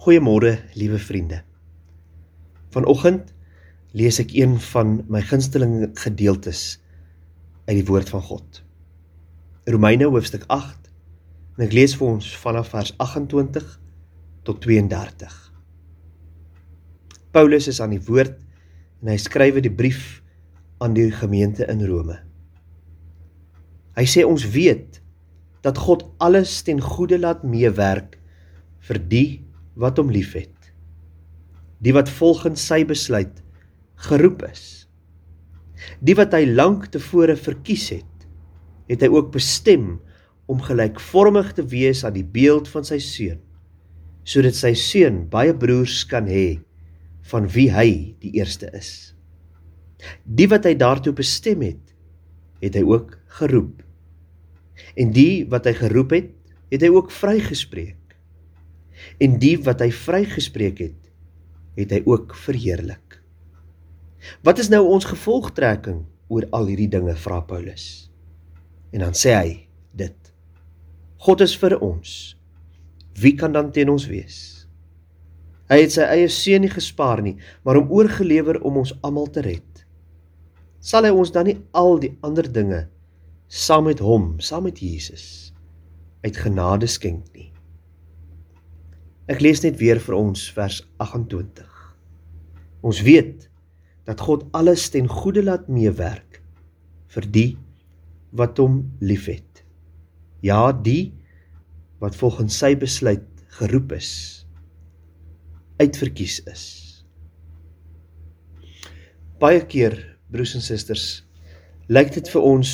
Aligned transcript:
Goeiemôre, 0.00 0.54
liewe 0.80 0.96
vriende. 0.98 1.42
Vanoggend 2.72 3.34
lees 3.92 4.16
ek 4.22 4.30
een 4.32 4.54
van 4.70 4.94
my 5.12 5.20
gunsteling 5.20 5.90
gedeeltes 6.00 6.78
uit 7.66 7.74
die 7.82 7.84
woord 7.84 8.08
van 8.08 8.22
God. 8.24 8.62
Romeine 9.68 10.08
hoofstuk 10.08 10.46
8 10.48 10.88
en 11.58 11.66
ek 11.66 11.76
lees 11.76 11.92
vir 12.00 12.14
ons 12.14 12.30
vanaf 12.40 12.70
vers 12.72 12.94
28 12.96 13.66
tot 14.48 14.62
32. 14.64 15.36
Paulus 17.36 17.68
is 17.68 17.82
aan 17.84 17.92
die 17.92 18.00
woord 18.08 18.40
en 19.04 19.12
hy 19.12 19.18
skryf 19.20 19.60
die 19.60 19.74
brief 19.82 20.22
aan 20.80 20.96
die 20.96 21.10
gemeente 21.12 21.68
in 21.68 21.84
Rome. 21.84 22.16
Hy 24.00 24.08
sê 24.08 24.24
ons 24.24 24.48
weet 24.56 25.02
dat 25.60 25.84
God 25.84 26.08
alles 26.24 26.56
ten 26.64 26.80
goeie 26.80 27.20
laat 27.20 27.44
meewerk 27.44 28.16
vir 28.88 29.04
die 29.12 29.28
wat 29.80 30.00
hom 30.00 30.12
liefhet. 30.12 30.52
Die 31.80 31.94
wat 31.96 32.10
volgens 32.12 32.62
sy 32.68 32.82
besluit 32.88 33.40
geroep 34.08 34.44
is. 34.48 34.64
Die 36.04 36.16
wat 36.16 36.34
hy 36.36 36.44
lank 36.48 36.90
tevore 36.92 37.36
verkies 37.40 37.88
het, 37.94 38.06
het 38.90 39.04
hy 39.04 39.10
ook 39.12 39.30
bestem 39.32 39.94
om 40.50 40.60
gelykvormig 40.64 41.54
te 41.56 41.64
wees 41.72 42.02
aan 42.04 42.16
die 42.16 42.26
beeld 42.26 42.68
van 42.68 42.84
sy 42.84 42.98
seun, 43.02 43.38
sodat 44.26 44.56
sy 44.58 44.74
seun 44.76 45.22
baie 45.32 45.54
broers 45.56 46.02
kan 46.10 46.28
hê 46.28 46.60
van 47.30 47.46
wie 47.54 47.68
hy 47.72 47.90
die 48.20 48.34
eerste 48.40 48.68
is. 48.76 49.14
Die 50.24 50.48
wat 50.50 50.66
hy 50.68 50.74
daartoe 50.80 51.14
bestem 51.16 51.62
het, 51.64 51.94
het 52.60 52.76
hy 52.76 52.82
ook 52.84 53.14
geroep. 53.40 53.80
En 55.00 55.12
die 55.14 55.46
wat 55.48 55.68
hy 55.68 55.76
geroep 55.78 56.12
het, 56.16 56.30
het 56.72 56.84
hy 56.84 56.90
ook 56.92 57.12
vrygespreek 57.14 57.99
en 59.20 59.38
die 59.42 59.56
wat 59.64 59.82
hy 59.84 59.90
vrygespreek 59.94 60.82
het, 60.82 60.98
het 61.78 61.94
hy 61.94 62.02
ook 62.08 62.34
verheerlik. 62.36 63.20
Wat 64.44 64.60
is 64.60 64.68
nou 64.72 64.82
ons 64.88 65.08
gevolgtrekking 65.08 66.04
oor 66.30 66.46
al 66.56 66.68
hierdie 66.70 66.90
dinge 66.92 67.14
vra 67.16 67.40
Paulus? 67.40 68.10
En 68.92 69.04
dan 69.06 69.16
sê 69.16 69.34
hy 69.36 69.50
dit: 69.96 70.16
God 71.20 71.42
is 71.44 71.56
vir 71.56 71.78
ons. 71.80 72.36
Wie 73.20 73.34
kan 73.36 73.52
dan 73.52 73.72
teen 73.72 73.90
ons 73.92 74.06
wees? 74.08 74.38
Hy 75.70 75.82
het 75.84 75.92
sy 75.94 76.06
eie 76.08 76.28
seun 76.32 76.64
nie 76.64 76.72
gespaar 76.72 77.20
nie, 77.22 77.36
maar 77.62 77.78
hom 77.78 77.92
oorgelewer 77.94 78.58
om 78.66 78.80
ons 78.82 78.94
almal 79.06 79.28
te 79.30 79.44
red. 79.44 79.84
Sal 80.80 81.06
hy 81.06 81.12
ons 81.14 81.30
dan 81.30 81.46
nie 81.46 81.58
al 81.76 82.00
die 82.02 82.14
ander 82.26 82.48
dinge 82.48 82.86
saam 83.50 83.84
met 83.90 84.00
hom, 84.02 84.38
saam 84.40 84.64
met 84.68 84.80
Jesus 84.80 85.52
uit 86.24 86.36
genade 86.36 86.88
skenk 86.88 87.28
nie? 87.34 87.49
Ek 89.30 89.38
lees 89.44 89.60
net 89.62 89.76
weer 89.78 90.00
vir 90.02 90.16
ons 90.18 90.48
vers 90.56 90.80
28. 90.98 91.66
Ons 92.82 93.02
weet 93.06 93.44
dat 94.08 94.22
God 94.26 94.48
alles 94.58 94.88
ten 94.90 95.06
goeie 95.06 95.44
laat 95.44 95.68
meewerk 95.70 96.40
vir 97.14 97.28
die 97.36 97.50
wat 98.34 98.58
hom 98.58 98.80
liefhet. 98.98 99.62
Ja, 100.42 100.72
die 100.72 101.12
wat 102.02 102.18
volgens 102.18 102.56
sy 102.58 102.72
besluit 102.80 103.26
geroep 103.60 103.92
is, 103.94 104.10
uitverkies 105.78 106.40
is. 106.50 106.64
Baie 109.38 109.62
keer, 109.62 109.94
broers 110.32 110.56
en 110.58 110.64
susters, 110.64 111.06
lyk 111.86 112.10
dit 112.16 112.32
vir 112.34 112.50
ons 112.50 112.72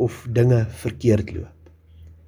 of 0.00 0.22
dinge 0.32 0.64
verkeerd 0.80 1.34
loop. 1.36 1.54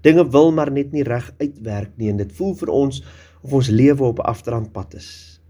Dinge 0.05 0.27
wil 0.33 0.53
maar 0.57 0.73
net 0.73 0.93
nie 0.97 1.05
reg 1.05 1.33
uitwerk 1.41 1.97
nie 2.01 2.13
en 2.13 2.21
dit 2.21 2.37
voel 2.37 2.55
vir 2.61 2.73
ons 2.77 3.01
of 3.43 3.53
ons 3.53 3.69
lewe 3.69 4.05
op 4.05 4.19
'n 4.19 4.29
afdrandpad 4.29 4.95
is. 4.95 5.41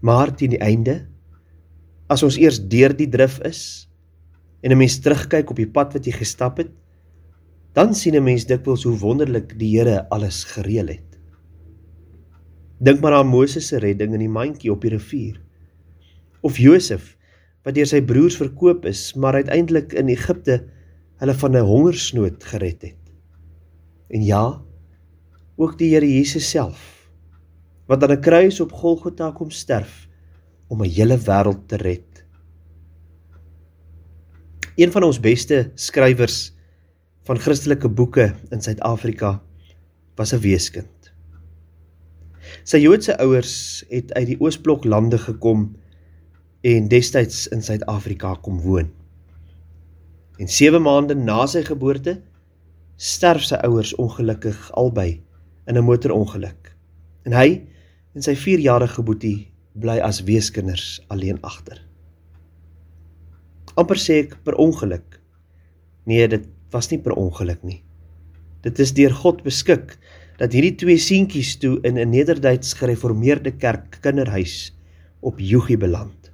Maar 0.00 0.34
teen 0.34 0.50
die 0.50 0.62
einde, 0.62 1.06
as 2.06 2.22
ons 2.22 2.36
eers 2.36 2.60
deur 2.68 2.96
die 2.96 3.08
drif 3.08 3.40
is 3.40 3.90
en 4.62 4.72
'n 4.72 4.78
mens 4.78 4.98
terugkyk 4.98 5.50
op 5.50 5.56
die 5.56 5.70
pad 5.70 5.92
wat 5.92 6.04
jy 6.04 6.12
gestap 6.12 6.56
het, 6.58 6.70
dan 7.72 7.94
sien 7.94 8.14
'n 8.14 8.24
mens 8.24 8.46
dikwels 8.46 8.84
hoe 8.84 8.98
wonderlik 8.98 9.58
die 9.58 9.78
Here 9.78 10.08
alles 10.08 10.44
gereël 10.44 10.86
het. 10.86 11.18
Dink 12.80 13.00
maar 13.00 13.12
aan 13.12 13.26
Moses 13.26 13.66
se 13.66 13.78
redding 13.78 14.12
in 14.12 14.22
die 14.22 14.28
mandjie 14.28 14.72
op 14.72 14.80
die 14.80 14.90
rivier. 14.90 15.40
Of 16.40 16.58
Josef 16.58 17.16
wat 17.64 17.74
deur 17.74 17.86
sy 17.86 18.00
broers 18.00 18.36
verkoop 18.36 18.86
is, 18.86 19.14
maar 19.14 19.34
uiteindelik 19.34 19.92
in 19.92 20.08
Egipte 20.08 20.68
hulle 21.18 21.34
van 21.34 21.56
'n 21.56 21.66
hongersnood 21.66 22.44
gered 22.44 22.82
het. 22.82 23.02
En 24.08 24.22
ja, 24.22 24.62
ook 25.58 25.74
die 25.78 25.90
Here 25.90 26.06
Jesus 26.06 26.46
self 26.50 26.94
wat 27.88 28.02
aan 28.04 28.12
'n 28.12 28.20
kruis 28.20 28.60
op 28.60 28.72
Golgotha 28.72 29.30
kom 29.32 29.50
sterf 29.50 30.08
om 30.68 30.82
'n 30.82 30.90
hele 30.90 31.18
wêreld 31.18 31.68
te 31.68 31.76
red. 31.76 32.24
Een 34.76 34.92
van 34.92 35.02
ons 35.02 35.20
beste 35.20 35.70
skrywers 35.74 36.52
van 37.24 37.38
Christelike 37.38 37.88
boeke 37.88 38.34
in 38.50 38.60
Suid-Afrika 38.60 39.42
was 40.14 40.32
'n 40.32 40.40
weeskind. 40.40 41.12
Sy 42.64 42.76
Joodse 42.76 43.18
ouers 43.18 43.84
het 43.88 44.12
uit 44.12 44.26
die 44.26 44.40
Oosblok 44.40 44.84
lande 44.84 45.18
gekom 45.18 45.76
en 46.60 46.88
destyds 46.88 47.48
in 47.48 47.62
Suid-Afrika 47.62 48.34
kom 48.34 48.60
woon. 48.60 48.90
En 50.38 50.48
7 50.48 50.82
maande 50.82 51.14
na 51.14 51.46
sy 51.46 51.62
geboorte 51.62 52.20
sterf 52.96 53.42
sy 53.42 53.54
ouers 53.54 53.94
ongelukkig 53.94 54.72
albei 54.72 55.27
in 55.68 55.76
'n 55.76 55.84
motorongeluk. 55.84 56.72
En 57.24 57.32
hy 57.32 57.62
en 58.14 58.22
sy 58.24 58.34
4-jarige 58.34 59.02
boetie 59.04 59.52
bly 59.78 59.98
as 60.00 60.24
weeskinders 60.24 61.00
alleen 61.08 61.38
agter. 61.42 61.84
amper 63.78 63.98
sê 64.02 64.24
ek 64.24 64.32
per 64.42 64.56
ongeluk. 64.58 65.20
Nee, 66.10 66.26
dit 66.26 66.48
was 66.74 66.90
nie 66.90 66.98
per 66.98 67.14
ongeluk 67.14 67.62
nie. 67.62 67.82
Dit 68.62 68.78
is 68.82 68.90
deur 68.96 69.14
God 69.14 69.44
beskik 69.46 69.94
dat 70.40 70.52
hierdie 70.52 70.74
twee 70.74 70.98
seentjies 70.98 71.58
toe 71.62 71.78
in 71.86 71.98
'n 71.98 72.10
Nederduits 72.10 72.74
gereformeerde 72.74 73.52
kerk 73.52 74.00
kinderhuis 74.02 74.74
op 75.20 75.38
Jogie 75.38 75.76
beland. 75.76 76.30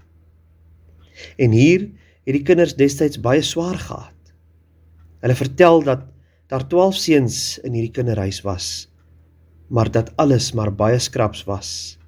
En 1.36 1.50
hier 1.50 1.90
het 2.24 2.34
die 2.34 2.42
kinders 2.42 2.76
destyds 2.76 3.20
baie 3.20 3.42
swaar 3.42 3.76
gehad. 3.76 4.32
Hulle 5.20 5.34
vertel 5.34 5.82
dat 5.82 6.08
daar 6.48 6.68
12 6.68 6.96
seuns 6.96 7.58
in 7.58 7.72
hierdie 7.72 7.92
kinderhuis 7.92 8.40
was 8.40 8.88
maar 9.68 9.90
dat 9.90 10.12
alles 10.16 10.52
maar 10.52 10.74
baie 10.74 10.98
skraps 10.98 11.44
was. 11.44 11.98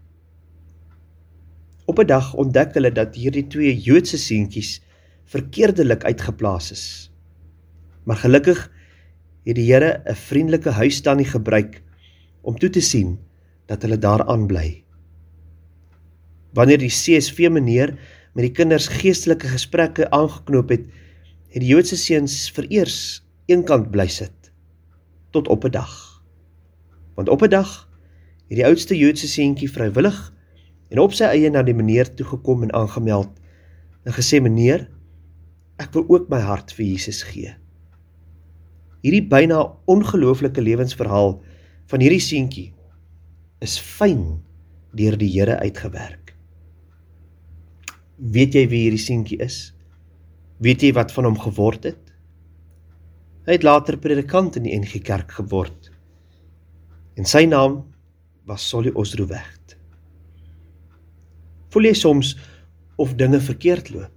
Op 1.85 1.99
'n 1.99 2.07
dag 2.07 2.35
ontdek 2.35 2.75
hulle 2.75 2.93
dat 2.93 3.15
hierdie 3.15 3.47
twee 3.47 3.81
Joodse 3.81 4.19
seentjies 4.19 4.83
verkeerdelik 5.25 6.05
uitgeplaas 6.05 6.71
is. 6.71 7.13
Maar 8.05 8.17
gelukkig 8.17 8.71
het 9.45 9.55
die 9.55 9.73
Here 9.73 10.03
'n 10.05 10.15
vriendelike 10.15 10.71
huisstannie 10.71 11.27
gebruik 11.27 11.83
om 12.43 12.59
toe 12.59 12.71
te 12.71 12.81
sien 12.81 13.19
dat 13.67 13.83
hulle 13.83 13.99
daar 13.99 14.27
aanbly. 14.27 14.85
Wanneer 16.53 16.79
die 16.79 16.89
CSV 16.89 17.49
meneer 17.51 17.99
met 18.33 18.45
die 18.45 18.53
kinders 18.53 18.87
geestelike 18.89 19.49
gesprekke 19.49 20.11
aangeknoop 20.11 20.69
het, 20.69 20.87
het 21.49 21.61
die 21.61 21.69
Joodse 21.69 21.97
seuns 21.97 22.51
vereers 22.51 23.25
eenkant 23.47 23.91
bly 23.91 24.07
sit 24.09 24.53
tot 25.31 25.49
op 25.49 25.65
'n 25.65 25.71
dag. 25.71 26.16
Want 27.17 27.29
op 27.33 27.43
'n 27.43 27.51
dag 27.51 27.89
het 28.49 28.57
die 28.61 28.67
oudste 28.67 28.97
Joodse 28.97 29.29
seentjie 29.29 29.71
vrywillig 29.71 30.19
en 30.89 30.99
op 31.03 31.13
sy 31.17 31.25
eie 31.25 31.51
na 31.51 31.63
die 31.63 31.75
meneer 31.75 32.15
toe 32.15 32.27
gekom 32.27 32.63
en 32.63 32.73
aangemeld 32.73 33.33
en 34.05 34.13
gesê 34.13 34.41
meneer, 34.43 34.87
ek 35.83 35.93
wil 35.97 36.05
ook 36.09 36.29
my 36.31 36.39
hart 36.41 36.73
vir 36.73 36.87
Jesus 36.87 37.23
gee. 37.27 37.57
Hierdie 39.03 39.27
byna 39.29 39.65
ongelooflike 39.91 40.63
lewensverhaal 40.63 41.43
van 41.91 42.01
hierdie 42.01 42.23
seentjie 42.23 42.75
is 43.61 43.79
fyn 43.79 44.43
deur 44.97 45.17
die 45.17 45.31
Here 45.33 45.59
uitgewerk. 45.59 46.37
Weet 48.17 48.55
jy 48.55 48.69
wie 48.69 48.83
hierdie 48.87 49.03
seentjie 49.03 49.41
is? 49.45 49.75
Weet 50.59 50.83
jy 50.83 50.93
wat 50.93 51.13
van 51.13 51.25
hom 51.25 51.39
geword 51.39 51.85
het? 51.85 52.13
Hy 53.47 53.59
het 53.59 53.67
later 53.67 53.99
predikant 53.99 54.57
in 54.57 54.63
die 54.63 54.79
NG 54.79 55.03
Kerk 55.05 55.33
geword 55.33 55.91
en 57.17 57.29
sy 57.29 57.45
naam 57.49 57.81
was 58.47 58.69
Solly 58.69 58.93
Osdrowegt. 58.95 59.77
Voel 61.73 61.91
jy 61.91 61.95
soms 61.99 62.35
of 63.01 63.17
dinge 63.19 63.41
verkeerd 63.41 63.91
loop? 63.95 64.13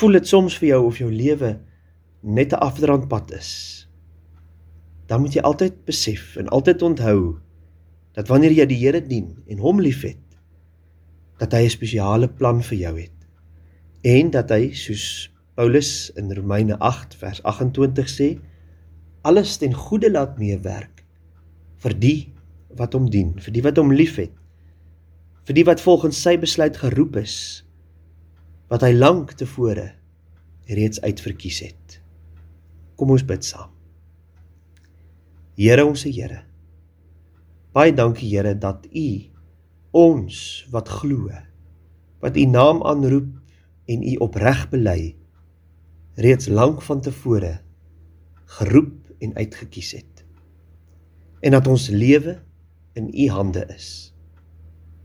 Voel 0.00 0.18
dit 0.18 0.26
soms 0.28 0.56
vir 0.60 0.72
jou 0.72 0.80
of 0.88 0.98
jou 0.98 1.10
lewe 1.12 1.58
net 2.22 2.52
'n 2.52 2.62
afdrandpad 2.64 3.32
is? 3.32 3.52
Dan 5.06 5.20
moet 5.20 5.34
jy 5.34 5.42
altyd 5.42 5.84
besef 5.84 6.36
en 6.36 6.48
altyd 6.48 6.82
onthou 6.82 7.38
dat 8.12 8.28
wanneer 8.28 8.52
jy 8.52 8.66
die 8.66 8.80
Here 8.86 9.00
dien 9.00 9.36
en 9.46 9.58
hom 9.58 9.80
liefhet, 9.80 10.20
dat 11.38 11.52
hy 11.52 11.64
'n 11.64 11.70
spesiale 11.70 12.28
plan 12.28 12.62
vir 12.62 12.78
jou 12.78 12.94
het 12.98 13.20
en 14.02 14.30
dat 14.30 14.50
hy 14.50 14.72
soos 14.72 15.30
Paulus 15.54 16.10
in 16.16 16.32
Romeine 16.32 16.78
8 16.78 17.14
vers 17.20 17.42
28 17.44 18.08
sê 18.08 18.28
alles 19.28 19.58
ten 19.60 19.74
goeie 19.76 20.10
laat 20.10 20.38
meewerk 20.38 20.99
vir 21.80 21.96
die 21.96 22.18
wat 22.78 22.94
hom 22.94 23.08
dien, 23.10 23.34
vir 23.40 23.54
die 23.54 23.64
wat 23.64 23.80
hom 23.80 23.92
liefhet, 23.94 24.32
vir 25.48 25.56
die 25.56 25.66
wat 25.66 25.82
volgens 25.82 26.20
sy 26.20 26.36
besluit 26.38 26.76
geroep 26.78 27.16
is, 27.22 27.36
wat 28.70 28.84
hy 28.86 28.92
lank 28.94 29.34
tevore 29.40 29.88
reeds 30.70 31.00
uitverkies 31.02 31.64
het. 31.66 31.98
Kom 33.00 33.10
ons 33.10 33.24
bid 33.26 33.42
saam. 33.46 33.72
Here 35.58 35.82
ons 35.84 36.04
Here. 36.06 36.44
Baie 37.74 37.92
dankie 37.94 38.28
Here 38.30 38.54
dat 38.54 38.86
U 38.86 39.08
ons 39.96 40.38
wat 40.70 40.88
glo, 41.00 41.32
wat 42.22 42.38
U 42.38 42.44
naam 42.46 42.84
aanroep 42.86 43.32
en 43.90 44.06
U 44.06 44.14
opreg 44.28 44.68
bely, 44.70 45.16
reeds 46.20 46.48
lank 46.48 46.82
van 46.86 47.02
tevore 47.02 47.56
geroep 48.60 48.94
en 49.20 49.34
uitgekies 49.36 49.92
het. 49.98 50.19
En 51.40 51.50
dat 51.50 51.66
ons 51.66 51.88
lewe 51.88 52.38
in 52.92 53.10
U 53.14 53.28
hande 53.28 53.66
is. 53.74 54.14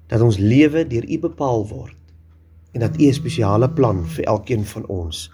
Dat 0.08 0.22
ons 0.22 0.38
lewe 0.38 0.88
deur 0.88 1.06
U 1.10 1.20
bepaal 1.20 1.68
word 1.68 1.98
en 2.72 2.80
dat 2.80 3.00
U 3.00 3.08
'n 3.08 3.14
spesiale 3.14 3.70
plan 3.70 4.06
vir 4.06 4.24
elkeen 4.24 4.66
van 4.66 4.86
ons 4.86 5.32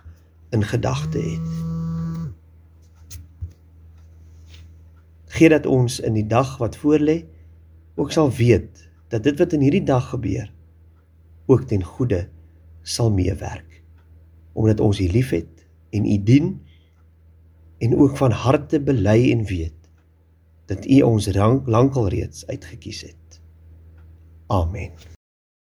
in 0.49 0.63
gedagte 0.63 1.17
het. 1.17 1.79
gee 5.31 5.49
dat 5.49 5.65
ons 5.65 5.99
in 6.05 6.13
die 6.13 6.27
dag 6.27 6.57
wat 6.61 6.75
voorlê 6.77 7.23
ook 7.95 8.11
sal 8.11 8.31
weet 8.35 8.83
dat 9.09 9.23
dit 9.23 9.39
wat 9.39 9.53
in 9.55 9.63
hierdie 9.65 9.85
dag 9.87 10.11
gebeur 10.11 10.51
ook 11.49 11.63
ten 11.71 11.83
goeie 11.83 12.25
sal 12.81 13.09
meewerk 13.15 13.79
omdat 14.53 14.83
ons 14.83 14.99
U 14.99 15.07
liefhet 15.09 15.65
en 15.95 16.05
U 16.05 16.17
dien 16.27 16.51
en 17.81 17.95
ook 17.97 18.19
van 18.19 18.35
harte 18.35 18.81
bely 18.83 19.31
en 19.31 19.45
weet 19.49 19.80
dat 20.71 20.85
U 20.85 21.01
ons 21.01 21.27
lankal 21.67 22.07
reeds 22.07 22.45
uitget 22.47 22.79
kies 22.79 23.01
het. 23.01 23.41
Amen. 24.47 24.91